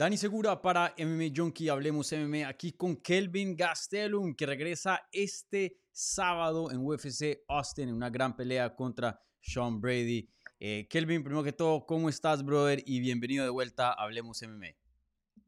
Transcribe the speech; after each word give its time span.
Dani 0.00 0.16
Segura 0.16 0.62
para 0.62 0.94
MMA 0.96 1.26
Junkie, 1.36 1.68
hablemos 1.68 2.10
MMA 2.10 2.48
aquí 2.48 2.72
con 2.72 2.96
Kelvin 2.96 3.54
Gastelum, 3.54 4.34
que 4.34 4.46
regresa 4.46 5.06
este 5.12 5.76
sábado 5.92 6.70
en 6.70 6.78
UFC 6.78 7.42
Austin 7.46 7.90
en 7.90 7.96
una 7.96 8.08
gran 8.08 8.34
pelea 8.34 8.74
contra 8.74 9.20
Sean 9.42 9.78
Brady. 9.78 10.26
Eh, 10.58 10.86
Kelvin, 10.88 11.22
primero 11.22 11.44
que 11.44 11.52
todo, 11.52 11.84
¿cómo 11.84 12.08
estás, 12.08 12.42
brother? 12.42 12.82
Y 12.86 13.00
bienvenido 13.00 13.44
de 13.44 13.50
vuelta 13.50 13.90
a 13.90 14.04
Hablemos 14.04 14.40
MMA. 14.40 14.68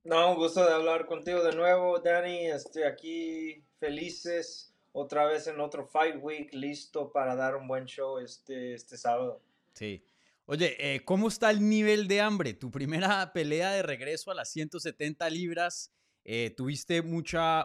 No, 0.04 0.32
un 0.32 0.36
gusto 0.36 0.66
de 0.66 0.74
hablar 0.74 1.06
contigo 1.06 1.42
de 1.42 1.56
nuevo, 1.56 2.00
Dani. 2.00 2.48
Estoy 2.48 2.82
aquí 2.82 3.64
felices, 3.80 4.74
otra 4.92 5.24
vez 5.24 5.46
en 5.46 5.60
otro 5.60 5.86
Fight 5.86 6.16
Week, 6.20 6.52
listo 6.52 7.10
para 7.10 7.34
dar 7.34 7.56
un 7.56 7.66
buen 7.66 7.86
show 7.86 8.18
este, 8.18 8.74
este 8.74 8.98
sábado. 8.98 9.40
Sí. 9.72 10.04
Oye, 10.46 10.76
eh, 10.78 11.04
¿cómo 11.04 11.28
está 11.28 11.50
el 11.50 11.68
nivel 11.68 12.08
de 12.08 12.20
hambre? 12.20 12.54
Tu 12.54 12.70
primera 12.70 13.32
pelea 13.32 13.72
de 13.72 13.82
regreso 13.82 14.30
a 14.30 14.34
las 14.34 14.50
170 14.50 15.30
libras. 15.30 15.92
Eh, 16.24 16.54
tuviste 16.56 17.02
mucha, 17.02 17.64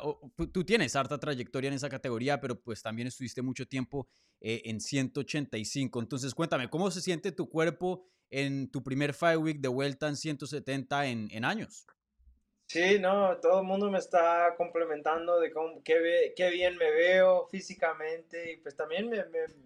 tú 0.51 0.63
tienes 0.63 0.95
harta 0.95 1.19
trayectoria 1.19 1.67
en 1.67 1.75
esa 1.75 1.89
categoría, 1.89 2.39
pero 2.39 2.59
pues 2.59 2.81
también 2.81 3.07
estuviste 3.07 3.41
mucho 3.41 3.67
tiempo 3.67 4.07
eh, 4.41 4.61
en 4.65 4.79
185. 4.79 5.99
Entonces, 5.99 6.33
cuéntame, 6.33 6.69
¿cómo 6.69 6.89
se 6.89 7.01
siente 7.01 7.31
tu 7.31 7.49
cuerpo 7.49 8.05
en 8.29 8.69
tu 8.71 8.83
primer 8.83 9.13
Fight 9.13 9.39
Week 9.39 9.59
de 9.59 9.67
vuelta 9.67 10.07
en 10.07 10.15
170 10.15 11.07
en, 11.07 11.27
en 11.31 11.45
años? 11.45 11.85
Sí, 12.67 12.99
no, 12.99 13.37
todo 13.37 13.61
el 13.61 13.65
mundo 13.65 13.89
me 13.89 13.97
está 13.97 14.53
complementando 14.57 15.39
de 15.39 15.51
cómo, 15.51 15.81
qué, 15.83 16.49
bien 16.51 16.75
me 16.75 16.91
veo 16.91 17.47
físicamente 17.47 18.51
y 18.51 18.57
pues 18.57 18.75
también 18.75 19.09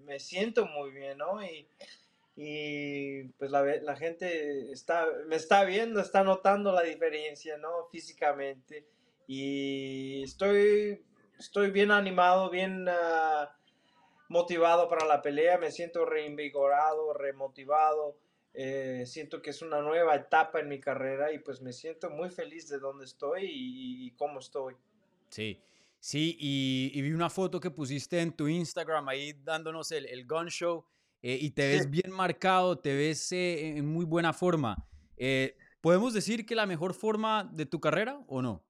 me, 0.06 0.20
siento 0.20 0.68
muy 0.68 0.92
bien, 0.92 1.18
¿no? 1.18 1.40
Y 2.44 3.24
pues 3.38 3.52
la, 3.52 3.64
la, 3.64 3.96
gente 3.96 4.72
está, 4.72 5.06
me 5.28 5.36
está 5.36 5.64
viendo, 5.64 6.00
está 6.00 6.24
notando 6.24 6.72
la 6.72 6.82
diferencia, 6.82 7.56
¿no? 7.58 7.86
Físicamente. 7.92 8.88
Y 9.28 10.24
estoy, 10.24 11.06
estoy 11.38 11.70
bien 11.70 11.92
animado, 11.92 12.50
bien 12.50 12.88
uh, 12.88 13.46
motivado 14.28 14.90
para 14.90 15.06
la 15.06 15.22
pelea, 15.22 15.60
me 15.60 15.70
siento 15.70 16.04
reinvigorado, 16.04 17.14
remotivado. 17.14 18.18
Eh, 18.56 19.04
siento 19.06 19.40
que 19.44 19.52
es 19.52 19.62
una 19.62 19.82
nueva 19.82 20.16
etapa 20.16 20.62
en 20.62 20.68
mi 20.68 20.80
carrera 20.80 21.32
y 21.32 21.38
pues 21.38 21.62
me 21.62 21.72
siento 21.72 22.10
muy 22.10 22.32
feliz 22.32 22.68
de 22.70 22.80
dónde 22.80 23.06
estoy 23.06 23.44
y, 23.44 24.08
y 24.08 24.12
cómo 24.16 24.40
estoy. 24.40 24.76
Sí, 25.30 25.62
sí, 26.00 26.36
y, 26.40 26.92
y, 26.96 27.02
vi 27.04 27.12
una 27.12 27.30
foto 27.30 27.60
que 27.60 27.70
pusiste 27.70 28.20
en 28.20 28.36
tu 28.36 28.48
Instagram 28.48 29.08
ahí 29.10 29.34
dándonos 29.44 29.92
el, 29.92 30.08
el 30.08 30.26
gun 30.26 30.48
show. 30.48 30.84
Eh, 31.24 31.38
y 31.40 31.52
te 31.52 31.68
ves 31.68 31.90
bien 31.90 32.12
marcado, 32.12 32.80
te 32.80 32.96
ves 32.96 33.32
eh, 33.32 33.78
en 33.78 33.86
muy 33.86 34.06
buena 34.06 34.34
forma. 34.34 34.88
Eh, 35.18 35.56
¿Podemos 35.80 36.14
decir 36.14 36.46
que 36.46 36.56
la 36.56 36.66
mejor 36.66 36.94
forma 36.94 37.50
de 37.54 37.66
tu 37.66 37.80
carrera 37.80 38.24
o 38.28 38.42
no? 38.42 38.64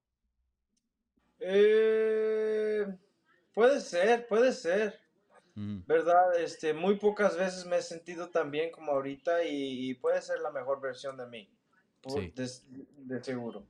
puede 3.52 3.80
ser, 3.80 4.26
puede 4.28 4.52
ser. 4.52 5.00
¿Verdad? 5.54 6.40
Este, 6.40 6.72
muy 6.72 6.96
pocas 6.96 7.36
veces 7.36 7.66
me 7.66 7.76
he 7.76 7.82
sentido 7.82 8.30
tan 8.30 8.50
bien 8.50 8.70
como 8.70 8.92
ahorita 8.92 9.44
y, 9.44 9.92
puede 9.94 10.22
ser 10.22 10.40
la 10.40 10.50
mejor 10.50 10.80
versión 10.80 11.16
de 11.16 11.26
mí. 11.26 11.50
de, 12.34 13.22
seguro. 13.22 13.66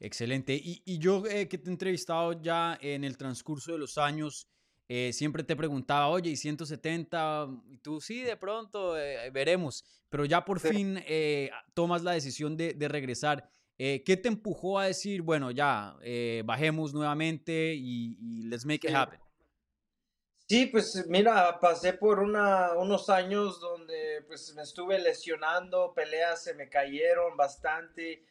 Excelente. 0.00 0.54
Y, 0.54 0.82
y 0.84 0.98
yo 0.98 1.22
que 1.22 1.46
te 1.46 1.68
he 1.68 1.70
entrevistado 1.70 2.32
ya 2.40 2.78
en 2.80 3.04
el 3.04 3.16
transcurso 3.16 3.72
de 3.72 3.78
los 3.78 3.98
años, 3.98 4.48
eh, 4.90 5.12
siempre 5.12 5.44
te 5.44 5.54
preguntaba, 5.54 6.08
oye, 6.08 6.30
¿y 6.30 6.36
170? 6.36 7.48
Y 7.68 7.76
tú, 7.76 8.00
sí, 8.00 8.22
de 8.22 8.38
pronto, 8.38 8.98
eh, 8.98 9.30
veremos. 9.30 9.84
Pero 10.08 10.24
ya 10.24 10.46
por 10.46 10.60
fin 10.60 11.02
eh, 11.06 11.50
tomas 11.74 12.02
la 12.02 12.12
decisión 12.12 12.56
de, 12.56 12.72
de 12.72 12.88
regresar. 12.88 13.50
¿Qué 13.76 14.18
te 14.20 14.26
empujó 14.26 14.80
a 14.80 14.86
decir, 14.86 15.22
bueno, 15.22 15.52
ya, 15.52 15.96
bajemos 16.44 16.92
nuevamente 16.92 17.74
y, 17.76 18.16
y, 18.20 18.42
let's 18.48 18.66
make 18.66 18.88
it 18.88 18.92
happen? 18.92 19.20
Sí, 20.48 20.66
pues 20.66 21.04
mira, 21.06 21.60
pasé 21.60 21.92
por 21.92 22.18
una, 22.18 22.72
unos 22.72 23.08
años 23.08 23.60
donde 23.60 24.24
pues 24.26 24.52
me 24.56 24.62
estuve 24.62 24.98
lesionando, 24.98 25.92
peleas 25.94 26.42
se 26.42 26.54
me 26.54 26.68
cayeron 26.68 27.36
bastante. 27.36 28.24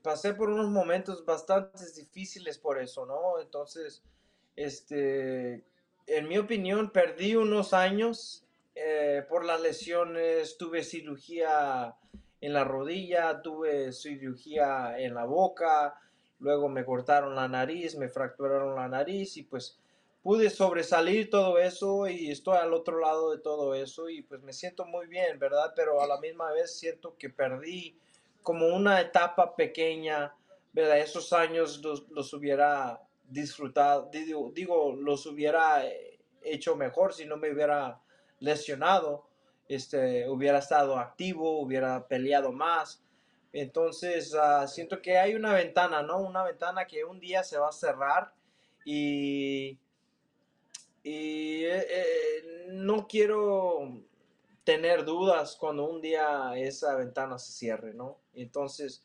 pasé 0.00 0.34
por 0.34 0.48
unos 0.48 0.70
momentos 0.70 1.24
bastante 1.24 1.84
difíciles 1.96 2.56
por 2.56 2.80
eso, 2.80 3.04
¿no? 3.06 3.40
Entonces 3.40 4.04
este, 4.56 5.64
en 6.06 6.28
mi 6.28 6.38
opinión, 6.38 6.90
perdí 6.90 7.36
unos 7.36 7.72
años 7.72 8.44
eh, 8.74 9.24
por 9.28 9.44
las 9.44 9.60
lesiones, 9.60 10.56
tuve 10.56 10.84
cirugía 10.84 11.94
en 12.40 12.52
la 12.52 12.64
rodilla, 12.64 13.42
tuve 13.42 13.92
cirugía 13.92 14.98
en 14.98 15.14
la 15.14 15.24
boca, 15.24 16.00
luego 16.38 16.68
me 16.68 16.84
cortaron 16.84 17.34
la 17.34 17.48
nariz, 17.48 17.96
me 17.96 18.08
fracturaron 18.08 18.74
la 18.74 18.88
nariz 18.88 19.36
y 19.36 19.42
pues 19.42 19.78
pude 20.22 20.50
sobresalir 20.50 21.30
todo 21.30 21.58
eso 21.58 22.08
y 22.08 22.30
estoy 22.30 22.56
al 22.58 22.74
otro 22.74 22.98
lado 22.98 23.30
de 23.30 23.38
todo 23.38 23.74
eso 23.74 24.08
y 24.08 24.22
pues 24.22 24.42
me 24.42 24.52
siento 24.52 24.84
muy 24.84 25.06
bien, 25.06 25.38
¿verdad? 25.38 25.72
Pero 25.76 26.00
a 26.02 26.06
la 26.06 26.18
misma 26.20 26.52
vez 26.52 26.78
siento 26.78 27.16
que 27.18 27.30
perdí 27.30 27.96
como 28.42 28.68
una 28.68 29.00
etapa 29.00 29.54
pequeña, 29.54 30.34
¿verdad? 30.72 30.98
Esos 30.98 31.32
años 31.32 31.80
los, 31.82 32.08
los 32.10 32.32
hubiera 32.32 33.00
disfrutado, 33.30 34.10
digo, 34.12 34.50
digo, 34.54 34.92
los 34.92 35.24
hubiera 35.26 35.86
eh, 35.86 36.18
hecho 36.42 36.76
mejor 36.76 37.14
si 37.14 37.24
no 37.24 37.36
me 37.36 37.50
hubiera 37.50 38.00
lesionado, 38.40 39.26
este, 39.68 40.28
hubiera 40.28 40.58
estado 40.58 40.98
activo, 40.98 41.60
hubiera 41.60 42.06
peleado 42.08 42.52
más. 42.52 43.02
Entonces, 43.52 44.34
ah, 44.34 44.66
siento 44.66 45.00
que 45.00 45.16
hay 45.18 45.34
una 45.34 45.52
ventana, 45.52 46.02
¿no? 46.02 46.18
Una 46.18 46.42
ventana 46.42 46.86
que 46.86 47.04
un 47.04 47.20
día 47.20 47.42
se 47.44 47.58
va 47.58 47.68
a 47.68 47.72
cerrar 47.72 48.32
y, 48.84 49.78
y 51.02 51.64
eh, 51.64 51.86
eh, 51.88 52.66
no 52.68 53.06
quiero 53.06 54.02
tener 54.64 55.04
dudas 55.04 55.56
cuando 55.56 55.88
un 55.88 56.00
día 56.00 56.52
esa 56.56 56.96
ventana 56.96 57.38
se 57.38 57.52
cierre, 57.52 57.94
¿no? 57.94 58.18
Entonces, 58.34 59.04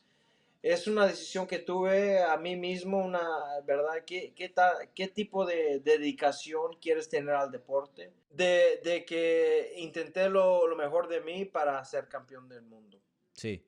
es 0.72 0.88
una 0.88 1.06
decisión 1.06 1.46
que 1.46 1.60
tuve 1.60 2.20
a 2.20 2.36
mí 2.36 2.56
mismo, 2.56 2.98
una, 2.98 3.20
¿verdad? 3.64 4.04
¿Qué, 4.04 4.32
qué, 4.34 4.52
qué 4.94 5.08
tipo 5.08 5.46
de 5.46 5.78
dedicación 5.78 6.72
quieres 6.80 7.08
tener 7.08 7.34
al 7.34 7.52
deporte? 7.52 8.12
De, 8.30 8.80
de 8.82 9.04
que 9.04 9.74
intenté 9.76 10.28
lo, 10.28 10.66
lo, 10.66 10.74
mejor 10.74 11.06
de 11.08 11.20
mí 11.20 11.44
para 11.44 11.84
ser 11.84 12.08
campeón 12.08 12.48
del 12.48 12.62
mundo. 12.62 13.00
Sí. 13.32 13.64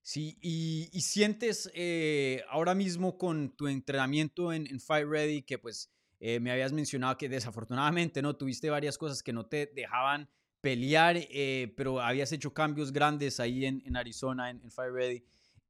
Sí, 0.00 0.38
y, 0.40 0.88
y 0.92 1.00
sientes 1.02 1.70
eh, 1.74 2.42
ahora 2.48 2.74
mismo 2.74 3.18
con 3.18 3.54
tu 3.54 3.68
entrenamiento 3.68 4.52
en, 4.52 4.66
en 4.66 4.80
Fight 4.80 5.06
Ready 5.06 5.42
que 5.42 5.58
pues 5.58 5.90
eh, 6.20 6.40
me 6.40 6.50
habías 6.50 6.72
mencionado 6.72 7.18
que 7.18 7.28
desafortunadamente 7.28 8.22
no 8.22 8.34
tuviste 8.36 8.70
varias 8.70 8.96
cosas 8.96 9.22
que 9.22 9.32
no 9.32 9.46
te 9.46 9.66
dejaban 9.66 10.28
pelear, 10.62 11.16
eh, 11.18 11.72
pero 11.76 12.00
habías 12.00 12.32
hecho 12.32 12.54
cambios 12.54 12.92
grandes 12.92 13.40
ahí 13.40 13.66
en, 13.66 13.82
en 13.84 13.96
Arizona, 13.96 14.48
en, 14.48 14.62
en 14.62 14.70
Fight 14.70 14.92
Ready. 14.92 15.24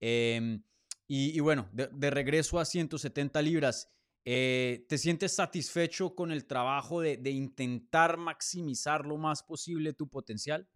Em, 0.06 0.62
y, 1.08 1.40
bueno, 1.40 1.70
de, 1.72 2.10
regreso 2.10 2.58
a 2.58 2.66
170 2.66 3.40
libras, 3.40 3.90
eh, 4.26 4.84
¿te 4.86 4.98
sientes 4.98 5.34
satisfecho 5.34 6.14
con 6.14 6.30
el 6.30 6.44
trabajo 6.44 7.00
de, 7.00 7.30
intentar 7.30 8.18
maximizar 8.18 9.06
lo 9.06 9.16
más 9.16 9.42
posible 9.42 9.94
tu 9.94 10.06
potencial? 10.06 10.68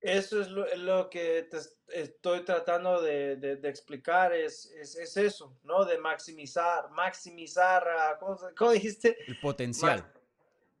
Eso 0.00 0.40
es 0.40 0.48
lo, 0.48 1.10
que 1.10 1.46
te 1.50 1.58
estoy 1.88 2.42
tratando 2.42 3.02
de, 3.02 3.36
de 3.36 3.68
explicar, 3.68 4.32
es, 4.32 4.70
es, 4.80 4.96
es, 4.96 5.16
eso, 5.18 5.58
¿no? 5.62 5.84
De 5.84 5.98
maximizar, 5.98 6.90
maximizar, 6.90 8.18
¿cómo, 8.56 8.70
dijiste? 8.72 9.18
El 9.26 9.38
potencial. 9.40 10.10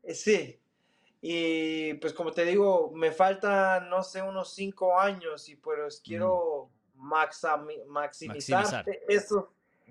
Eh, 0.02 0.14
sí, 0.14 0.58
y 1.20 1.92
pues 1.94 2.14
como 2.14 2.32
te 2.32 2.46
digo, 2.46 2.92
me 2.94 3.12
faltan, 3.12 3.90
no 3.90 4.02
sé, 4.02 4.22
unos 4.22 4.54
cinco 4.54 4.98
años 4.98 5.50
y 5.50 5.56
pues 5.56 6.00
quiero 6.00 6.70
maximizar, 6.94 8.84
Esos, 9.08 9.44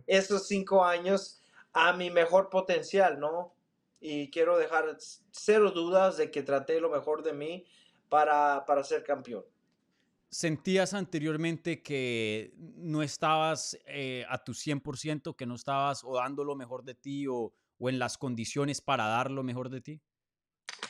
esos 0.07 0.47
cinco 0.47 0.83
años 0.83 1.41
a 1.73 1.93
mi 1.93 2.09
mejor 2.09 2.49
potencial, 2.49 3.19
¿no? 3.19 3.53
Y 3.99 4.29
quiero 4.31 4.57
dejar 4.57 4.97
cero 5.31 5.71
dudas 5.71 6.17
de 6.17 6.29
que 6.29 6.43
traté 6.43 6.79
lo 6.79 6.89
mejor 6.89 7.23
de 7.23 7.33
mí 7.33 7.65
para, 8.09 8.65
para 8.65 8.83
ser 8.83 9.03
campeón. 9.03 9.45
¿Sentías 10.29 10.93
anteriormente 10.93 11.83
que 11.83 12.53
no 12.57 13.03
estabas 13.03 13.77
eh, 13.85 14.25
a 14.29 14.43
tu 14.43 14.53
100%, 14.53 15.35
que 15.35 15.45
no 15.45 15.55
estabas 15.55 16.03
o 16.03 16.15
dando 16.15 16.43
lo 16.43 16.55
mejor 16.55 16.83
de 16.83 16.95
ti 16.95 17.27
o, 17.27 17.53
o 17.77 17.89
en 17.89 17.99
las 17.99 18.17
condiciones 18.17 18.81
para 18.81 19.05
dar 19.05 19.29
lo 19.29 19.43
mejor 19.43 19.69
de 19.69 19.81
ti? 19.81 20.01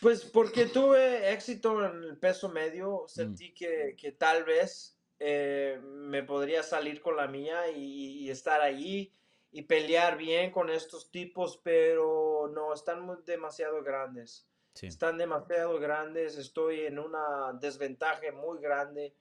Pues 0.01 0.25
porque 0.25 0.65
tuve 0.65 1.31
éxito 1.31 1.85
en 1.85 2.03
el 2.03 2.17
peso 2.17 2.49
medio, 2.49 3.05
sentí 3.07 3.49
mm. 3.49 3.53
que, 3.53 3.95
que, 3.97 4.11
tal 4.11 4.43
vez 4.43 4.97
eh, 5.19 5.79
me 6.13 6.21
podría 6.21 6.61
salir 6.61 7.01
con 7.01 7.17
la 7.17 7.27
mía 7.27 7.71
y, 7.75 8.29
estar 8.29 8.61
ahí 8.61 9.11
y 9.51 9.63
pelear 9.63 10.15
bien 10.15 10.51
con 10.51 10.69
estos 10.69 11.09
tipos, 11.09 11.59
pero 11.63 12.51
no, 12.53 12.71
están 12.71 12.99
demasiado 13.25 13.81
grandes. 13.81 14.45
Están 14.79 15.17
demasiado 15.17 15.79
grandes, 15.79 16.37
estoy 16.37 16.81
en 16.81 16.99
una 16.99 17.53
desventaja 17.59 18.31
muy 18.31 18.59
grande 18.59 19.13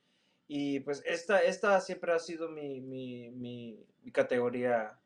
Y 0.49 0.81
pues 0.81 1.03
esta, 1.07 1.43
esta 1.43 1.81
siempre 1.81 2.13
ha 2.13 2.19
sido 2.19 2.51
mi, 2.51 2.83
mi, 2.83 3.31
mi, 3.31 3.87
categoría 4.13 4.99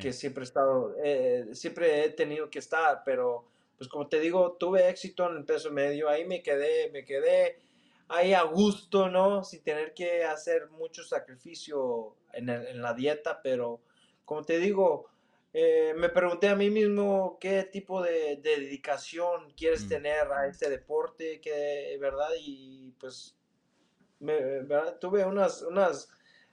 que 0.00 0.12
siempre 0.12 0.42
he 0.42 0.48
estado, 0.50 0.96
eh, 1.04 1.50
siempre 1.52 2.04
he 2.04 2.10
tenido 2.10 2.50
que 2.50 2.58
estar, 2.58 3.02
pero 3.04 3.44
pues 3.76 3.88
como 3.88 4.08
te 4.08 4.18
digo, 4.18 4.56
tuve 4.58 4.88
éxito 4.88 5.30
en 5.30 5.36
el 5.36 5.44
peso 5.44 5.70
medio, 5.70 6.08
ahí 6.08 6.24
me 6.24 6.42
quedé, 6.42 6.90
me 6.90 7.04
quedé 7.04 7.60
ahí 8.08 8.34
a 8.34 8.42
gusto, 8.42 9.08
¿no? 9.08 9.44
Sin 9.44 9.62
tener 9.62 9.94
que 9.94 10.24
hacer 10.24 10.68
mucho 10.70 11.02
sacrificio 11.04 12.16
en, 12.32 12.48
en 12.48 12.82
la 12.82 12.94
dieta, 12.94 13.40
pero 13.42 13.80
como 14.24 14.42
te 14.44 14.58
digo, 14.58 15.08
eh, 15.52 15.94
me 15.96 16.10
pregunté 16.10 16.48
a 16.48 16.54
mí 16.54 16.68
mismo 16.70 17.38
qué 17.40 17.64
tipo 17.64 18.02
de, 18.02 18.36
dedicación 18.36 19.50
quieres 19.56 19.86
mm. 19.86 19.88
tener 19.88 20.32
a 20.32 20.46
este 20.46 20.68
deporte, 20.68 21.40
que, 21.40 21.96
¿verdad? 22.00 22.28
Y 22.38 22.92
pues 23.00 23.36
me, 24.20 24.36
tuve 25.00 25.24
unas, 25.24 25.62
unas 25.62 26.10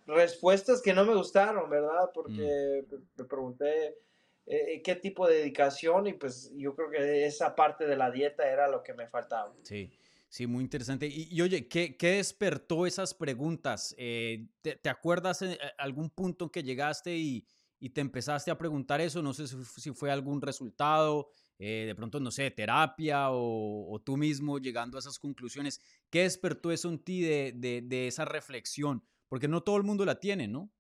respuestas 0.08 0.82
que 0.82 0.94
no 0.94 1.06
me 1.06 1.16
gustaron, 1.16 1.70
¿verdad? 1.70 2.10
Porque 2.14 2.86
mm. 2.90 2.96
me 3.18 3.26
pregunté 3.26 3.98
eh, 4.46 4.82
qué 4.82 4.96
tipo 4.96 5.28
de 5.28 5.36
dedicación 5.36 6.08
y 6.08 6.14
pues 6.14 6.54
yo 6.56 6.74
creo 6.76 6.90
que 6.90 7.26
esa 7.26 7.56
parte 7.56 7.86
de 7.86 7.98
la 7.98 8.12
dieta 8.12 8.50
era 8.50 8.70
lo 8.70 8.82
que 8.82 8.94
me 8.94 9.08
faltaba. 9.08 9.54
Sí. 9.64 9.92
Sí, 10.28 10.48
muy 10.48 10.64
interesante. 10.64 11.08
Y, 11.08 11.40
oye, 11.42 11.68
¿qué, 11.68 11.96
¿qué, 11.96 12.18
despertó 12.18 12.86
esas 12.86 13.14
preguntas? 13.14 13.96
Eh, 13.98 14.48
¿te, 14.62 14.76
¿te, 14.76 14.90
acuerdas 14.90 15.42
en 15.42 15.58
algún 15.78 16.10
punto 16.10 16.46
en 16.46 16.52
que 16.52 16.64
llegaste 16.64 17.16
y, 17.16 17.48
y 17.80 17.90
te 17.90 18.02
empezaste 18.02 18.52
a 18.52 18.58
preguntar 18.58 19.02
eso, 19.02 19.22
no 19.22 19.34
sé 19.34 19.48
si, 19.48 19.92
fue 19.92 20.10
algún 20.10 20.42
resultado, 20.42 21.30
eh, 21.60 21.84
de 21.86 21.96
pronto, 21.96 22.20
no 22.20 22.32
sé, 22.32 22.50
terapia 22.52 23.28
o, 23.30 24.02
tú 24.04 24.18
mismo 24.18 24.58
llegando 24.60 24.98
a 24.98 25.02
esas 25.02 25.20
conclusiones. 25.20 25.82
¿Qué 26.10 26.24
despertó 26.24 26.72
eso 26.72 26.90
en 26.90 26.98
ti 26.98 27.22
de, 27.22 27.54
de, 27.54 28.08
esa 28.08 28.26
reflexión? 28.26 29.04
Porque 29.28 29.48
no 29.48 29.62
todo 29.62 29.78
el 29.78 29.84
mundo 29.84 30.06
la 30.06 30.20
tiene, 30.20 30.48
¿no? 30.48 30.72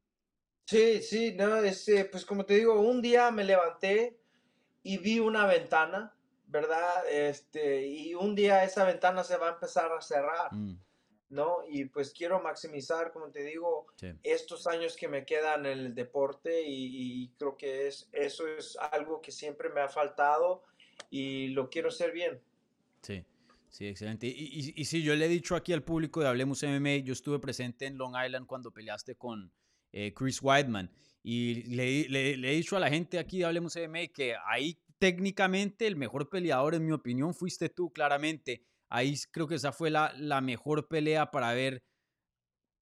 Sí, 0.65 1.01
sí, 1.01 1.35
no, 1.37 1.57
este, 1.57 2.05
pues 2.05 2.25
como 2.25 2.45
te 2.45 2.55
digo, 2.55 2.79
un 2.81 3.01
día 3.01 3.29
me 3.29 3.43
levanté 3.43 4.19
y 4.81 4.97
vi 4.97 5.19
una 5.19 5.45
ventana, 5.45 6.14
¿verdad? 6.55 7.05
Este, 7.09 7.85
y 7.85 8.15
un 8.15 8.33
día 8.33 8.63
esa 8.63 8.85
ventana 8.85 9.25
se 9.25 9.35
va 9.35 9.49
a 9.49 9.53
empezar 9.53 9.91
a 9.91 10.01
cerrar. 10.01 10.53
Mm. 10.53 10.79
¿no? 11.29 11.57
Y 11.67 11.85
pues 11.85 12.13
quiero 12.13 12.41
maximizar, 12.41 13.11
como 13.11 13.29
te 13.29 13.43
digo, 13.43 13.87
estos 14.23 14.67
años 14.67 14.95
que 14.95 15.09
me 15.09 15.25
quedan 15.25 15.65
en 15.65 15.79
el 15.79 15.95
deporte 15.95 16.63
y, 16.65 17.29
creo 17.37 17.57
que 17.57 17.87
es, 17.87 18.07
eso 18.13 18.47
es 18.47 18.77
algo 18.91 19.21
que 19.21 19.31
siempre 19.31 19.69
me 19.69 19.81
ha 19.81 19.89
faltado 19.89 20.63
y 21.09 21.49
lo 21.49 21.69
quiero 21.69 21.89
hacer 21.89 22.11
bien. 22.11 22.39
Sí. 23.01 23.25
Sí, 23.69 23.87
excelente. 23.87 24.27
Y, 24.27 24.73
y, 24.77 24.85
sí, 24.85 25.03
yo 25.03 25.13
le 25.15 25.25
he 25.25 25.27
dicho 25.27 25.53
aquí 25.57 25.73
al 25.73 25.83
público 25.83 26.21
de 26.21 26.29
Hablemos 26.29 26.63
MMA, 26.63 26.97
yo 27.03 27.11
estuve 27.11 27.39
presente 27.39 27.85
en 27.85 27.97
Long 27.97 28.13
Island 28.15 28.45
cuando 28.47 28.71
peleaste 28.71 29.15
con 29.15 29.51
eh, 29.91 30.13
Chris 30.13 30.41
Weidman 30.41 30.89
y 31.21 31.63
le, 31.75 32.07
le, 32.07 32.37
le, 32.37 32.51
he 32.51 32.55
dicho 32.55 32.77
a 32.77 32.79
la 32.79 32.87
gente 32.87 33.19
aquí 33.19 33.39
de 33.39 33.45
Hablemos 33.45 33.75
MMA 33.75 34.07
que 34.13 34.35
ahí 34.45 34.77
técnicamente 34.99 35.87
el 35.87 35.95
mejor 35.95 36.29
peleador, 36.29 36.75
en 36.75 36.85
mi 36.85 36.91
opinión, 36.91 37.33
fuiste 37.33 37.69
tú, 37.69 37.91
claramente. 37.91 38.63
Ahí 38.89 39.15
creo 39.31 39.47
que 39.47 39.55
esa 39.55 39.71
fue 39.71 39.89
la, 39.89 40.13
la 40.17 40.41
mejor 40.41 40.87
pelea 40.87 41.31
para 41.31 41.53
ver 41.53 41.83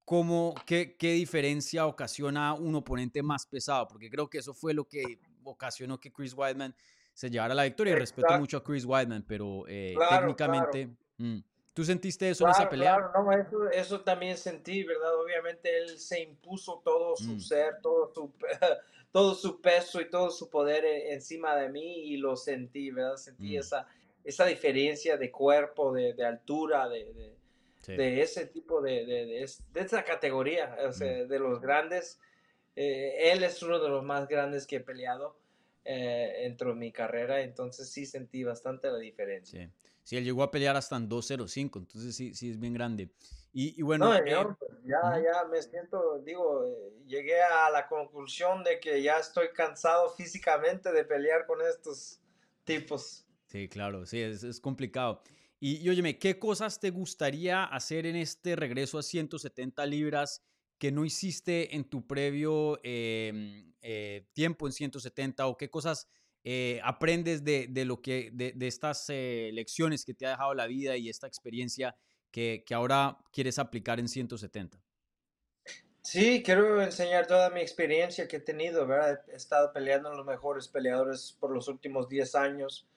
cómo, 0.06 0.54
qué, 0.66 0.96
qué 0.98 1.14
diferencia 1.14 1.86
ocasiona 1.86 2.54
un 2.54 2.76
oponente 2.76 3.24
más 3.24 3.48
pesado, 3.48 3.88
porque 3.88 4.10
creo 4.10 4.30
que 4.30 4.40
eso 4.40 4.54
fue 4.54 4.74
lo 4.74 4.86
que 4.86 5.20
ocasionó 5.44 6.00
que 6.00 6.12
Chris 6.12 6.34
Weidman 6.34 6.76
se 7.14 7.30
llevara 7.30 7.54
la 7.54 7.64
victoria. 7.64 7.96
Respeto 7.96 8.38
mucho 8.38 8.58
a 8.58 8.64
Chris 8.64 8.86
Weidman, 8.86 9.24
pero 9.28 9.66
eh, 9.68 9.96
técnicamente... 10.10 10.96
Mm, 11.18 11.40
¿Tú 11.74 11.84
sentiste 11.84 12.30
eso 12.30 12.46
en 12.46 12.52
esa 12.52 12.70
pelea? 12.70 12.98
Claro, 12.98 13.24
no, 13.24 13.32
eso, 13.32 13.70
eso, 13.72 14.02
también 14.02 14.38
sentí, 14.38 14.84
¿verdad? 14.84 15.20
Obviamente 15.20 15.76
él 15.76 15.98
se 15.98 16.22
impuso 16.22 16.82
todo 16.84 17.16
su 17.16 17.34
mm. 17.34 17.40
ser, 17.40 17.82
todo 17.82 18.14
su, 18.14 18.32
todo 19.12 19.34
su 19.34 19.60
peso 19.60 20.00
y 20.00 20.10
todo 20.10 20.30
su 20.30 20.50
poder 20.52 20.86
e, 20.86 21.14
encima 21.14 21.56
de 21.56 21.70
mí 21.70 22.12
y 22.12 22.18
lo 22.18 22.36
sentí, 22.36 22.92
¿verdad? 22.92 23.18
Sentí 23.18 23.56
mm. 23.56 23.60
esa, 23.60 23.88
esa 24.24 24.46
diferencia 24.46 25.18
de 25.18 25.32
cuerpo, 25.32 25.92
de, 25.92 26.14
de 26.14 26.26
altura, 26.26 26.88
de, 26.88 27.36
de, 27.88 28.22
ese 28.22 28.46
tipo 28.46 28.80
de, 28.80 29.06
de, 29.06 29.44
esa 29.44 30.04
categoría, 30.04 30.78
o 30.88 30.92
sea, 30.92 31.26
de 31.26 31.40
los 31.40 31.60
grandes. 31.60 32.20
Eh, 32.76 33.32
él 33.32 33.44
es 33.44 33.62
uno 33.64 33.80
de 33.80 33.90
los 33.90 34.04
más 34.04 34.28
grandes 34.28 34.68
que 34.68 34.78
he 34.78 34.80
peleado 34.80 35.43
eh, 35.86 36.40
dentro 36.44 36.70
de 36.70 36.76
mi 36.76 36.92
carrera, 36.92 37.42
entonces 37.42 37.90
sí 37.90 38.06
sentí 38.06 38.44
bastante 38.44 38.90
la 38.90 38.98
diferencia. 38.98 39.72
Sí, 40.04 40.18
él 40.18 40.26
llegó 40.26 40.44
a 40.44 40.52
pelear 40.52 40.76
hasta 40.76 40.98
en 40.98 41.10
2.05, 41.10 41.80
entonces 41.80 42.16
sí, 42.16 42.34
sí 42.34 42.52
es 42.52 42.60
bien 42.60 42.74
grande. 42.74 43.10
Y, 43.54 43.80
y 43.80 43.82
bueno, 43.84 44.06
no, 44.06 44.16
eh, 44.16 44.56
pues, 44.60 44.72
ya, 44.84 45.22
ya 45.22 45.48
me 45.50 45.62
siento, 45.62 46.20
digo, 46.20 46.66
llegué 47.06 47.42
a 47.42 47.70
la 47.70 47.88
conclusión 47.88 48.64
de 48.64 48.80
que 48.80 49.02
ya 49.02 49.14
estoy 49.14 49.50
cansado 49.54 50.10
físicamente 50.10 50.92
de 50.92 51.06
pelear 51.06 51.46
con 51.46 51.62
estos 51.62 52.20
tipos. 52.66 53.26
Sí, 53.48 53.70
claro, 53.70 54.06
sí, 54.06 54.22
es, 54.22 54.44
es 54.44 54.60
complicado. 54.60 55.22
Y, 55.60 55.78
y, 55.78 55.90
óyeme, 55.90 56.20
¿qué 56.20 56.38
cosas 56.38 56.80
te 56.80 56.90
gustaría 56.90 57.64
hacer 57.64 58.06
en 58.06 58.18
este 58.18 58.56
regreso 58.56 58.98
a 58.98 59.04
170 59.04 59.86
libras 59.86 60.44
que 60.78 60.92
no 60.92 61.06
hiciste 61.06 61.76
en 61.76 61.86
tu 61.86 62.06
previo 62.06 62.78
em, 62.84 63.73
eh, 63.84 64.26
tiempo 64.34 64.66
en 64.66 64.74
170? 64.74 65.46
¿O 65.48 65.58
qué 65.58 65.70
cosas 65.70 66.08
eh, 66.44 66.82
aprendes 66.84 67.44
de, 67.44 67.68
de, 67.70 67.86
lo 67.86 68.02
que, 68.02 68.30
de, 68.34 68.54
de 68.54 68.68
estas 68.68 69.06
eh, 69.10 69.52
lecciones 69.54 70.06
que 70.06 70.14
te 70.14 70.26
ha 70.26 70.32
dejado 70.32 70.54
la 70.54 70.68
vida 70.68 70.98
y 70.98 71.10
esta 71.10 71.28
experiencia 71.28 71.96
que, 72.32 72.64
que 72.66 72.74
ahora 72.74 73.20
quieres 73.32 73.60
aplicar 73.60 74.00
en 74.00 74.08
170? 74.08 74.82
Sí, 76.02 76.44
quiero 76.44 76.82
enseñar 76.82 77.28
toda 77.28 77.50
mi 77.50 77.62
experiencia 77.62 78.28
que 78.28 78.38
he 78.38 78.42
tenido, 78.42 78.86
¿verdad? 78.86 79.22
He 79.30 79.36
estado 79.36 79.72
peleando 79.72 80.10
con 80.10 80.18
los 80.18 80.26
mejores 80.26 80.68
peleadores 80.68 81.38
por 81.40 81.52
los 81.52 81.70
últimos 81.70 82.10
10 82.10 82.36
años. 82.36 82.88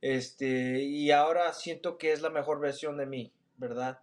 Este, 0.00 0.80
y 0.80 1.10
ahora 1.10 1.52
siento 1.54 1.98
que 1.98 2.12
es 2.12 2.22
la 2.22 2.30
mejor 2.30 2.60
versión 2.60 2.96
de 2.96 3.06
mí, 3.06 3.32
¿verdad? 3.56 4.00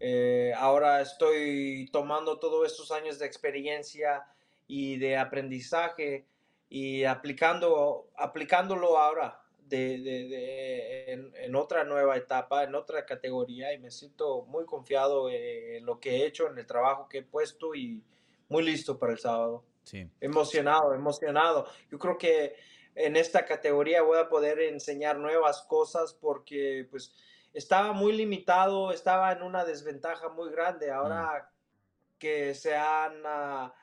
Eh, 0.00 0.52
ahora 0.56 1.00
estoy 1.02 1.88
tomando 1.92 2.38
todos 2.38 2.66
estos 2.66 2.90
años 2.90 3.18
de 3.18 3.26
experiencia 3.26 4.24
y 4.70 4.98
de 4.98 5.16
aprendizaje 5.16 6.26
y 6.68 7.02
aplicando, 7.02 8.08
aplicándolo 8.16 8.96
ahora 8.98 9.42
de, 9.66 11.32
en, 11.34 11.56
otra 11.56 11.82
nueva 11.82 12.16
etapa, 12.16 12.62
en 12.62 12.76
otra 12.76 13.04
categoría 13.04 13.72
y 13.72 13.78
me 13.78 13.90
siento 13.90 14.44
muy 14.44 14.64
confiado 14.64 15.28
en 15.28 15.84
lo 15.84 15.98
que 15.98 16.18
he 16.18 16.26
hecho, 16.26 16.46
en 16.46 16.56
el 16.56 16.66
trabajo 16.66 17.08
que 17.08 17.18
he 17.18 17.22
puesto 17.24 17.74
y 17.74 18.04
muy 18.48 18.62
listo 18.62 18.96
para 18.96 19.12
el 19.12 19.18
sábado. 19.18 19.64
Sí. 19.82 20.08
Emocionado, 20.20 20.94
emocionado. 20.94 21.66
Yo 21.90 21.98
creo 21.98 22.16
que 22.16 22.54
en 22.94 23.16
esta 23.16 23.44
categoría 23.44 24.02
voy 24.02 24.18
a 24.18 24.28
poder 24.28 24.60
enseñar 24.60 25.18
nuevas 25.18 25.62
cosas 25.62 26.14
porque 26.14 26.86
pues 26.92 27.12
estaba 27.52 27.92
muy 27.92 28.12
limitado, 28.12 28.92
estaba 28.92 29.32
en 29.32 29.42
una 29.42 29.64
desventaja 29.64 30.28
muy 30.28 30.48
grande. 30.52 30.92
Ahora 30.92 31.50
que 32.20 32.54
se 32.54 32.76
han 32.76 33.22
ah, 33.24 33.74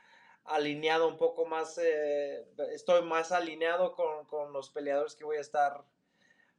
alineado 0.48 1.08
un 1.08 1.18
poco 1.18 1.46
más, 1.46 1.77
eh, 1.77 2.46
estoy 2.74 3.04
más 3.04 3.32
alineado 3.32 3.96
con, 3.96 4.54
los 4.54 4.70
peleadores 4.70 5.16
que 5.16 5.24
voy 5.24 5.38
a 5.38 5.42
estar 5.42 5.84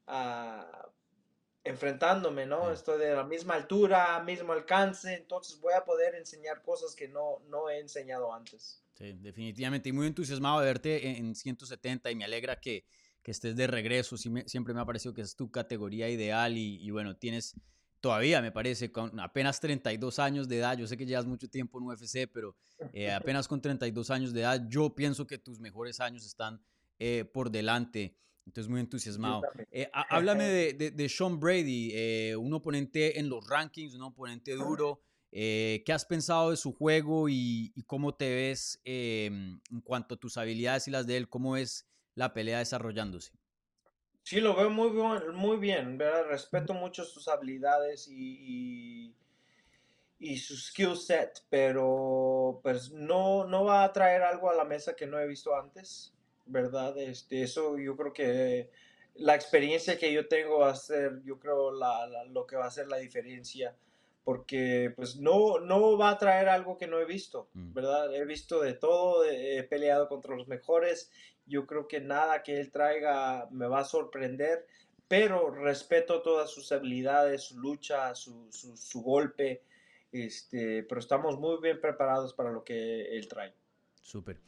ah, 0.06 0.88
enfrentándome, 1.64 2.46
¿no? 2.46 2.70
Estoy 2.70 2.98
de 2.98 3.14
la 3.14 3.24
misma 3.24 3.54
altura, 3.54 4.22
mismo 4.22 4.52
alcance, 4.52 5.14
entonces 5.14 5.60
voy 5.60 5.74
a 5.74 5.84
poder 5.84 6.14
enseñar 6.14 6.62
cosas 6.62 6.94
que 6.94 7.08
no, 7.08 7.40
no 7.48 7.68
he 7.68 7.80
enseñado 7.80 8.32
antes. 8.32 8.82
Sí, 8.94 9.12
definitivamente. 9.12 9.88
Y 9.88 9.92
muy 9.92 10.06
entusiasmado 10.06 10.60
de 10.60 10.66
verte 10.66 11.18
en 11.18 11.34
170 11.34 12.10
y 12.10 12.16
me 12.16 12.24
alegra 12.24 12.60
que, 12.60 12.84
que 13.22 13.30
estés 13.30 13.56
de 13.56 13.66
regreso. 13.66 14.16
siempre 14.16 14.74
me 14.74 14.80
ha 14.80 14.84
parecido 14.84 15.14
que 15.14 15.20
es 15.22 15.36
tu 15.36 15.50
categoría 15.50 16.08
ideal 16.08 16.56
y, 16.56 16.90
bueno, 16.90 17.16
tienes 17.16 17.54
todavía, 18.00 18.40
me 18.40 18.52
parece, 18.52 18.90
con 18.92 19.18
apenas 19.20 19.60
32 19.60 20.18
años 20.18 20.48
de 20.48 20.58
edad. 20.58 20.76
Yo 20.76 20.86
sé 20.86 20.96
que 20.96 21.06
llevas 21.06 21.26
mucho 21.26 21.48
tiempo 21.48 21.78
en 21.78 21.86
UFC, 21.86 22.30
pero 22.32 22.56
eh, 22.92 23.10
apenas 23.10 23.48
con 23.48 23.60
32 23.60 24.10
años 24.10 24.32
de 24.32 24.40
edad, 24.40 24.66
yo 24.68 24.94
pienso 24.94 25.26
que 25.26 25.38
tus 25.38 25.60
mejores 25.60 26.00
años 26.00 26.24
están 26.24 26.62
eh, 26.98 27.24
por 27.24 27.50
delante. 27.50 28.16
Entonces, 28.46 28.70
muy 28.70 28.80
entusiasmado. 28.80 29.42
Eh, 29.70 29.90
háblame 29.92 30.44
de, 30.44 30.90
de, 30.90 31.08
Sean 31.08 31.38
Brady, 31.38 32.34
un 32.34 32.54
oponente 32.54 33.18
en 33.18 33.28
los 33.28 33.46
rankings, 33.46 33.94
un 33.94 34.02
oponente 34.02 34.54
duro. 34.54 35.02
Eh, 35.30 35.82
¿Qué 35.84 35.92
has 35.92 36.06
pensado 36.06 36.50
de 36.50 36.56
su 36.56 36.72
juego 36.72 37.28
y, 37.28 37.72
cómo 37.86 38.14
te 38.14 38.34
ves 38.34 38.80
em, 38.84 39.60
en 39.70 39.80
cuanto 39.82 40.14
a 40.14 40.18
tus 40.18 40.36
habilidades 40.36 40.88
y 40.88 40.90
las 40.90 41.06
de 41.06 41.16
él? 41.16 41.28
¿Cómo 41.28 41.56
es 41.56 41.86
la 42.14 42.32
pelea 42.32 42.58
desarrollándose? 42.58 43.32
Sí, 44.28 44.42
lo 44.42 44.54
veo 44.54 44.68
muy, 44.68 44.90
muy 45.32 45.56
bien, 45.56 45.96
¿verdad? 45.96 46.26
Respeto 46.26 46.74
mucho 46.74 47.02
sus 47.02 47.28
habilidades 47.28 48.08
y, 48.08 49.14
y, 50.18 50.36
su 50.36 50.54
skill 50.54 50.98
set, 50.98 51.44
pero 51.48 52.60
pues 52.62 52.90
no, 52.90 53.46
no 53.46 53.64
va 53.64 53.84
a 53.84 53.92
traer 53.94 54.20
algo 54.20 54.50
a 54.50 54.54
la 54.54 54.66
mesa 54.66 54.94
que 54.94 55.06
no 55.06 55.18
he 55.18 55.26
visto 55.26 55.56
antes, 55.56 56.12
¿verdad? 56.44 56.98
Este, 56.98 57.40
eso 57.40 57.78
yo 57.78 57.96
creo 57.96 58.12
que 58.12 58.68
la 59.14 59.34
experiencia 59.34 59.96
que 59.96 60.12
yo 60.12 60.28
tengo 60.28 60.58
va 60.58 60.72
a 60.72 60.76
ser, 60.76 61.22
yo 61.24 61.38
creo, 61.38 61.72
la, 61.72 62.06
lo 62.26 62.46
que 62.46 62.56
va 62.56 62.66
a 62.66 62.68
hacer 62.68 62.86
la 62.88 62.98
diferencia 62.98 63.74
porque 64.24 64.92
pues 64.94 65.16
no, 65.16 65.58
no 65.58 65.96
va 65.96 66.10
a 66.10 66.18
traer 66.18 66.50
algo 66.50 66.76
que 66.76 66.86
no 66.86 67.00
he 67.00 67.06
visto, 67.06 67.48
mm. 67.54 67.72
¿verdad? 67.72 68.14
He 68.14 68.26
visto 68.26 68.60
de 68.60 68.74
todo, 68.74 69.24
he 69.24 69.62
peleado 69.62 70.06
contra 70.06 70.36
los 70.36 70.48
mejores, 70.48 71.10
yo 71.48 71.66
creo 71.66 71.88
que 71.88 72.00
nada 72.00 72.42
que 72.42 72.60
él 72.60 72.70
traiga 72.70 73.48
me 73.50 73.66
va 73.66 73.80
a 73.80 73.84
sorprender, 73.84 74.66
pero 75.08 75.50
respeto 75.50 76.22
todas 76.22 76.50
sus 76.50 76.70
habilidades, 76.70 77.42
su 77.42 77.58
lucha, 77.58 78.14
su, 78.14 78.48
su, 78.52 79.02
golpe, 79.02 79.62
este, 80.12 80.82
pero 80.84 81.00
estamos 81.00 81.38
muy 81.38 81.60
bien 81.60 81.80
preparados 81.80 82.34
para 82.34 82.52
lo 82.52 82.62
que 82.62 83.16
él 83.16 83.26
trae. 83.26 83.54
Súper. 84.02 84.38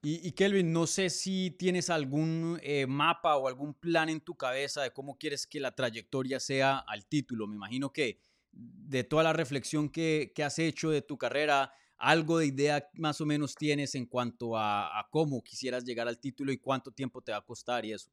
Y, 0.00 0.30
Kelvin, 0.32 0.72
no 0.72 0.86
sé 0.86 1.10
si 1.10 1.50
tienes 1.50 1.90
algún 1.90 2.60
eh, 2.62 2.86
mapa 2.86 3.36
o 3.36 3.48
algún 3.48 3.74
plan 3.74 4.08
en 4.08 4.20
tu 4.20 4.36
cabeza 4.36 4.82
de 4.82 4.92
cómo 4.92 5.18
quieres 5.18 5.44
que 5.44 5.58
la 5.58 5.74
trayectoria 5.74 6.38
sea 6.38 6.78
al 6.78 7.04
título. 7.04 7.48
Me 7.48 7.56
imagino 7.56 7.92
que 7.92 8.20
de 8.52 9.02
toda 9.02 9.24
la 9.24 9.32
reflexión 9.32 9.88
que, 9.88 10.32
has 10.44 10.60
hecho 10.60 10.90
de 10.90 11.02
tu 11.02 11.18
carrera, 11.18 11.72
algo 11.98 12.38
de 12.38 12.46
idea 12.46 12.88
más 12.94 13.20
o 13.20 13.26
menos 13.26 13.54
tienes 13.54 13.94
en 13.94 14.06
cuanto 14.06 14.56
a, 14.56 15.06
cómo 15.10 15.42
quisieras 15.42 15.84
llegar 15.84 16.08
al 16.08 16.18
título 16.18 16.52
y 16.52 16.58
cuánto 16.58 16.90
tiempo 16.92 17.20
te 17.20 17.32
va 17.32 17.38
a 17.38 17.44
costar 17.44 17.84
y 17.84 17.92
eso. 17.92 18.10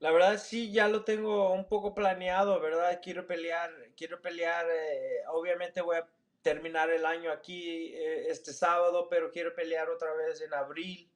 La 0.00 0.10
verdad 0.10 0.38
sí, 0.38 0.70
ya 0.70 0.86
lo 0.86 1.02
tengo 1.02 1.52
un 1.52 1.66
poco 1.66 1.94
planeado, 1.94 2.60
¿verdad? 2.60 3.00
Quiero 3.02 3.26
pelear, 3.26 3.70
quiero 3.96 4.20
pelear, 4.20 4.66
eh, 4.70 5.20
obviamente 5.32 5.80
voy 5.80 5.96
a 5.96 6.06
terminar 6.42 6.90
el 6.90 7.06
año 7.06 7.32
aquí 7.32 7.94
eh, 7.94 8.28
este 8.28 8.52
sábado, 8.52 9.08
pero 9.08 9.30
quiero 9.30 9.54
pelear 9.54 9.88
otra 9.88 10.12
vez 10.12 10.42
en 10.42 10.52
abril, 10.52 11.10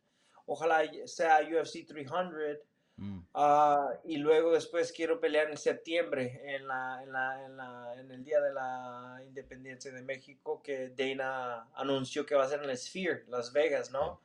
ojalá 0.47 0.83
sea 1.05 1.41
UFC 1.43 1.87
300. 1.87 2.61
Mm. 2.99 3.21
Ah, 3.33 3.91
y 4.05 4.17
luego 4.17 4.53
después 4.53 4.93
quiero 4.93 5.21
pelear 5.21 5.49
en 5.49 5.57
septiembre, 5.57 6.41
en, 6.45 6.67
la, 6.67 7.01
en, 7.05 7.13
la, 7.13 7.45
en, 7.47 7.57
la, 7.57 7.95
en, 7.97 8.11
el 8.11 8.25
Día 8.25 8.41
de 8.41 8.53
la 8.53 9.23
Independencia 9.25 9.93
de 9.93 10.03
México, 10.03 10.61
que 10.63 10.93
Dana 10.97 11.69
anunció 11.77 12.27
que 12.27 12.35
va 12.35 12.45
a 12.45 12.49
ser 12.49 12.63
en 12.65 12.71
el 12.71 12.77
Sphere, 12.77 13.25
Las 13.29 13.53
Vegas, 13.53 13.93
¿no? 13.93 14.21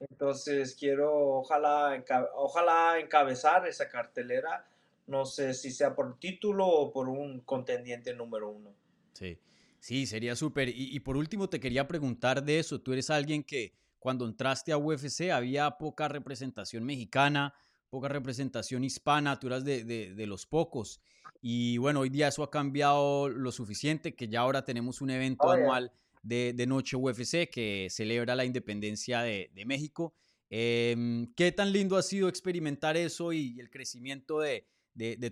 Entonces 0.00 0.74
quiero, 0.74 1.38
ojalá, 1.38 2.04
ojalá 2.34 2.98
encabezar 2.98 3.66
esa 3.66 3.88
cartelera, 3.88 4.66
no 5.06 5.24
sé 5.24 5.54
si 5.54 5.70
sea 5.70 5.94
por 5.94 6.18
título 6.18 6.66
o 6.66 6.92
por 6.92 7.08
un 7.08 7.40
contendiente 7.42 8.12
número 8.12 8.50
uno. 8.50 8.74
Sí, 9.12 9.38
sí, 9.78 10.04
sería 10.04 10.34
súper. 10.34 10.68
Y, 10.68 10.96
y 10.96 11.00
por 11.00 11.16
último 11.16 11.48
te 11.48 11.60
quería 11.60 11.86
preguntar 11.86 12.42
de 12.42 12.58
eso, 12.58 12.80
tú 12.80 12.92
eres 12.92 13.08
alguien 13.08 13.44
que 13.44 13.72
cuando 14.00 14.26
entraste 14.26 14.72
a 14.72 14.78
UFC 14.78 15.30
había 15.30 15.70
poca 15.78 16.08
representación 16.08 16.84
mexicana 16.84 17.54
poca 17.90 18.08
representación 18.08 18.84
hispana, 18.84 19.38
tú 19.38 19.46
eras 19.46 19.64
de, 19.64 19.84
de, 19.84 20.26
los 20.26 20.46
pocos. 20.46 21.00
Y 21.40 21.78
bueno, 21.78 22.00
hoy 22.00 22.08
día 22.08 22.28
eso 22.28 22.42
ha 22.42 22.50
cambiado 22.50 23.28
lo 23.28 23.52
suficiente 23.52 24.14
que 24.14 24.28
ya 24.28 24.40
ahora 24.40 24.64
tenemos 24.64 25.00
un 25.00 25.10
evento 25.10 25.50
anual 25.50 25.92
de, 26.22 26.52
de, 26.54 26.66
Noche 26.66 26.96
UFC 26.96 27.48
que 27.50 27.88
celebra 27.90 28.34
la 28.34 28.44
independencia 28.44 29.22
de, 29.22 29.50
de 29.54 29.64
México. 29.64 30.14
Em, 30.48 31.32
¿Qué 31.34 31.50
tan 31.52 31.72
lindo 31.72 31.96
ha 31.96 32.02
sido 32.02 32.28
experimentar 32.28 32.96
eso 32.96 33.32
y 33.32 33.58
el 33.58 33.70
crecimiento 33.70 34.40
de, 34.40 34.66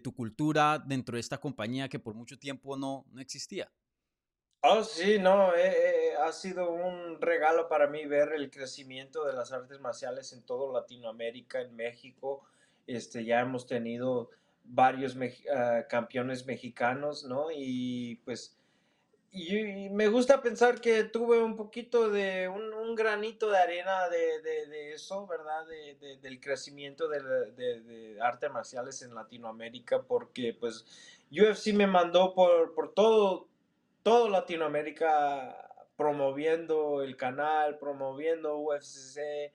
tu 0.03 0.15
cultura 0.15 0.83
dentro 0.85 1.15
de 1.15 1.21
esta 1.21 1.39
compañía 1.39 1.89
que 1.89 1.99
por 1.99 2.15
mucho 2.15 2.39
tiempo 2.39 2.77
no, 2.77 3.05
no 3.11 3.21
existía? 3.21 3.71
Oh, 4.63 4.83
sí, 4.83 5.19
no, 5.19 5.55
eh, 5.55 5.69
eh, 5.69 6.04
ha 6.21 6.33
sido 6.33 6.71
un 6.71 7.21
regalo 7.21 7.69
para 7.69 7.87
mí 7.87 8.07
ver 8.07 8.33
el 8.33 8.51
crecimiento 8.51 9.25
de 9.25 9.33
las 9.33 9.53
artes 9.53 9.81
marciales 9.81 10.33
en 10.33 10.43
todo 10.43 10.73
Latinoamérica, 10.73 11.61
en 11.61 11.75
México. 11.77 12.45
Este, 12.87 13.25
ya 13.25 13.41
hemos 13.41 13.67
tenido 13.67 14.31
varios 14.65 15.17
ah, 15.55 15.83
campeones 15.89 16.47
mexicanos, 16.47 17.25
¿no? 17.25 17.49
Y 17.51 18.17
pues 18.25 18.57
y, 19.37 19.89
me 19.91 20.07
gusta 20.07 20.41
pensar 20.41 20.81
que 20.81 21.03
tuve 21.05 21.43
un 21.43 21.57
poquito 21.57 22.09
de 22.09 22.49
un, 22.49 22.95
granito 22.95 23.51
de 23.51 23.59
arena 23.59 24.09
de, 24.09 24.93
eso, 24.93 25.27
¿verdad? 25.27 25.67
De, 25.67 26.19
del 26.23 26.41
crecimiento 26.41 27.09
de, 27.09 28.17
artes 28.23 28.51
marciales 28.53 29.03
en 29.03 29.13
Latinoamérica, 29.15 30.03
porque 30.03 30.57
pues 30.59 30.87
UFC 31.33 31.73
me 31.75 31.89
mandó 31.89 32.33
por, 32.33 32.75
por 32.75 32.95
todo 32.95 33.49
todo 34.05 34.29
Latinoamérica 34.29 35.64
promoviendo 35.97 37.03
el 37.03 37.17
canal, 37.17 37.79
promoviendo 37.79 38.59
UFC, 38.59 39.53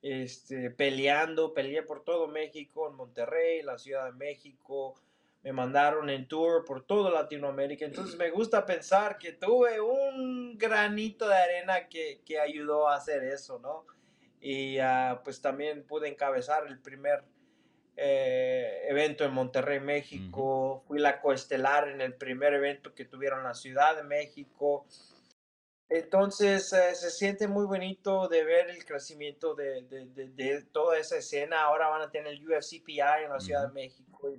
este, 0.00 0.70
peleando, 0.70 1.54
peleé 1.54 1.82
por 1.82 2.04
todo 2.04 2.28
México, 2.28 2.88
en 2.88 2.96
Monterrey, 2.96 3.62
la 3.62 3.78
Ciudad 3.78 4.06
de 4.06 4.12
México, 4.12 4.94
me 5.42 5.52
mandaron 5.52 6.08
en 6.08 6.28
tour 6.28 6.64
por 6.64 6.84
todo 6.84 7.10
Latinoamérica, 7.10 7.84
entonces 7.84 8.16
me 8.16 8.30
gusta 8.30 8.64
pensar 8.64 9.18
que 9.18 9.32
tuve 9.32 9.80
un 9.80 10.56
granito 10.56 11.28
de 11.28 11.34
arena 11.34 11.88
que, 11.88 12.22
ayudó 12.40 12.88
a 12.88 12.96
hacer 12.96 13.24
eso, 13.24 13.58
¿no? 13.58 13.84
Y 14.40 14.78
ah, 14.78 15.20
pues 15.24 15.40
también 15.40 15.84
pude 15.84 16.08
encabezar 16.08 16.66
el 16.66 16.78
primer 16.78 17.24
eh, 17.96 18.86
evento 18.88 19.24
en 19.24 19.32
Monterrey, 19.32 19.80
México. 19.80 20.82
Fui 20.86 20.98
la 20.98 21.20
coestelar 21.20 21.88
en 21.88 22.00
el 22.00 22.14
primer 22.14 22.54
evento 22.54 22.94
que 22.94 23.04
tuvieron 23.04 23.40
en 23.40 23.46
la 23.46 23.54
Ciudad 23.54 23.96
de 23.96 24.02
México. 24.02 24.86
Entonces 25.94 26.72
eh, 26.72 26.94
se 26.94 27.10
siente 27.10 27.46
muy 27.46 27.66
bonito 27.66 28.26
de 28.26 28.44
ver 28.44 28.70
el 28.70 28.82
crecimiento 28.86 29.54
de, 29.54 29.82
de, 29.82 30.62
toda 30.72 30.96
esa 30.96 31.18
escena. 31.18 31.64
Ahora 31.64 31.88
van 31.88 32.00
a 32.00 32.10
tener 32.10 32.32
el 32.32 32.48
UFCPI 32.48 33.24
en 33.24 33.30
la 33.30 33.38
Ciudad 33.38 33.68
de 33.68 33.74
México. 33.74 34.32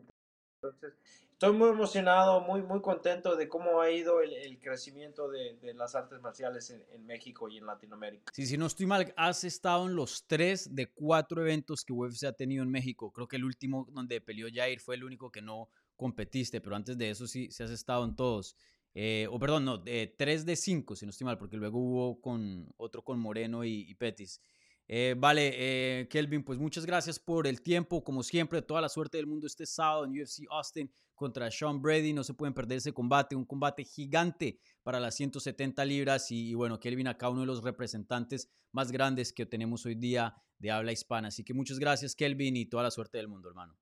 Entonces 0.55 0.93
estoy 1.33 1.53
muy 1.53 1.69
emocionado, 1.69 2.41
muy, 2.41 2.63
muy 2.63 2.81
contento 2.81 3.36
de 3.36 3.48
cómo 3.48 3.81
ha 3.81 3.91
ido 3.91 4.22
el, 4.22 4.57
crecimiento 4.60 5.29
de, 5.29 5.74
las 5.75 5.93
artes 5.93 6.19
marciales 6.22 6.72
en, 6.72 7.05
México 7.05 7.48
y 7.50 7.57
en 7.57 7.67
Latinoamérica. 7.67 8.31
Sí, 8.33 8.48
si 8.48 8.57
no 8.57 8.65
estoy 8.65 8.88
mal, 8.88 9.13
has 9.15 9.43
estado 9.43 9.86
en 9.86 9.95
los 9.95 10.25
tres 10.25 10.74
de 10.74 10.91
cuatro 10.91 11.41
eventos 11.43 11.86
que 11.86 11.93
UFC 11.93 12.24
ha 12.24 12.33
tenido 12.33 12.63
en 12.63 12.72
México. 12.72 13.12
Creo 13.12 13.27
que 13.27 13.36
el 13.36 13.43
último 13.43 13.88
donde 13.91 14.22
peleó 14.22 14.48
Jair 14.51 14.79
fue 14.79 14.95
el 14.95 15.03
único 15.03 15.31
que 15.31 15.43
no 15.43 15.69
competiste, 15.98 16.62
pero 16.62 16.75
antes 16.75 16.98
de 16.98 17.12
eso 17.12 17.27
sí, 17.27 17.51
sí 17.51 17.62
has 17.62 17.69
estado 17.69 18.05
en 18.05 18.15
todos. 18.15 18.55
Eh, 18.95 19.27
o 19.31 19.39
perdón, 19.39 19.65
no, 19.65 19.83
eh, 19.85 20.13
tres 20.17 20.45
de 20.45 20.55
cinco, 20.55 20.95
si 20.95 21.05
no 21.05 21.09
estoy 21.09 21.25
mal, 21.25 21.38
porque 21.38 21.57
luego 21.57 21.79
hubo 21.79 22.21
con 22.21 22.71
otro 22.77 23.03
con 23.03 23.19
Moreno 23.19 23.63
y, 23.63 23.89
y 23.89 23.95
Petis. 23.95 24.41
Eh, 24.88 25.15
vale, 25.17 25.53
eh, 25.55 26.07
Kelvin, 26.09 26.43
pues 26.43 26.59
muchas 26.59 26.85
gracias 26.85 27.17
por 27.17 27.47
el 27.47 27.62
tiempo. 27.62 28.03
Como 28.03 28.21
siempre, 28.21 28.62
toda 28.62 28.81
la 28.81 28.89
suerte 28.89 29.17
del 29.17 29.27
mundo 29.27 29.47
este 29.47 29.65
sábado 29.65 30.05
en 30.05 30.21
UFC 30.21 30.43
Austin 30.50 30.91
contra 31.15 31.50
Sean 31.50 31.81
Brady. 31.81 32.13
No 32.13 32.23
se 32.23 32.33
pueden 32.33 32.53
perder 32.53 32.79
ese 32.79 32.93
combate, 32.93 33.35
un 33.35 33.45
combate 33.45 33.83
gigante 33.85 34.59
para 34.83 35.00
las 35.00 35.15
170 35.15 35.85
libras. 35.85 36.31
Y, 36.31 36.53
bueno, 36.53 36.79
Kelvin 36.79 37.07
acá 37.07 37.29
uno 37.29 37.41
de 37.41 37.47
los 37.47 37.63
representantes 37.63 38.50
más 38.71 38.91
grandes 38.91 39.31
que 39.31 39.45
tenemos 39.45 39.85
hoy 39.85 39.95
día 39.95 40.35
de 40.59 40.71
habla 40.71 40.91
hispana. 40.91 41.29
Así 41.29 41.43
que 41.43 41.53
muchas 41.53 41.79
gracias, 41.79 42.15
Kelvin, 42.15 42.57
y 42.57 42.65
toda 42.65 42.83
la 42.83 42.91
suerte 42.91 43.17
del 43.17 43.27
mundo, 43.27 43.47
hermano. 43.50 43.77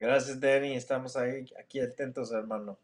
Gracias, 0.00 0.40
Danny. 0.40 0.74
Estamos 0.74 1.16
ahí, 1.16 1.44
aquí 1.58 1.80
atentos, 1.80 2.32
hermano. 2.32 2.78